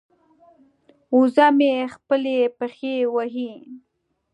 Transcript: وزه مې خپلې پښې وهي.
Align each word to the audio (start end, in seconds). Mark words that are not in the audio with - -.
وزه 1.17 1.47
مې 1.57 1.73
خپلې 1.95 2.37
پښې 2.57 2.95
وهي. 3.15 3.53